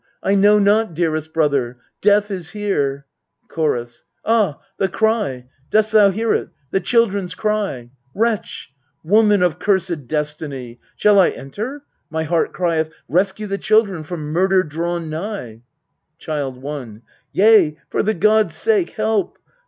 I 0.23 0.33
know 0.33 0.57
not, 0.57 0.95
dearest 0.95 1.31
brother. 1.31 1.77
Death 2.01 2.31
is 2.31 2.49
here! 2.49 3.05
Chorus. 3.47 4.03
Ah, 4.25 4.57
the 4.79 4.87
cry! 4.89 5.45
dost 5.69 5.91
thou 5.91 6.09
hear 6.09 6.33
it? 6.33 6.49
the 6.71 6.79
chil 6.79 7.05
dren's 7.05 7.35
cry! 7.35 7.91
Wretch! 8.15 8.71
woman 9.03 9.43
of 9.43 9.59
cursed 9.59 10.07
destiny! 10.07 10.79
Shall 10.95 11.19
I 11.19 11.29
enter? 11.29 11.83
My 12.09 12.23
heart 12.23 12.51
crieth, 12.51 12.89
"Rescue 13.07 13.45
the 13.45 13.59
children 13.59 14.01
from 14.01 14.21
murder 14.31 14.63
drawn 14.63 15.07
nigh!" 15.11 15.61
Child 16.17 16.65
i. 16.65 17.01
Yea, 17.31 17.77
for 17.91 18.01
the 18.01 18.15
gods' 18.15 18.55
sake, 18.55 18.93
help 18.95 19.37